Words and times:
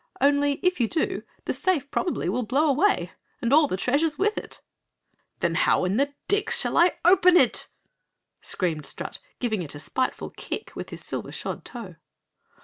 "Only 0.19 0.53
if 0.63 0.79
you 0.79 0.87
do, 0.87 1.21
the 1.45 1.53
safe 1.53 1.91
probably 1.91 2.27
will 2.27 2.41
blow 2.41 2.65
away 2.67 3.11
and 3.39 3.53
all 3.53 3.67
the 3.67 3.77
treasures 3.77 4.17
with 4.17 4.35
it!" 4.35 4.59
"Then 5.41 5.53
how 5.53 5.85
in 5.85 5.97
the 5.97 6.11
Dix 6.27 6.59
shall 6.59 6.75
I 6.75 6.97
open 7.05 7.37
it?" 7.37 7.67
screamed 8.41 8.87
Strut, 8.87 9.19
giving 9.39 9.61
it 9.61 9.75
a 9.75 9.79
spiteful 9.79 10.31
kick 10.31 10.75
with 10.75 10.89
his 10.89 11.05
silver 11.05 11.31
shod 11.31 11.63
toe. 11.63 11.97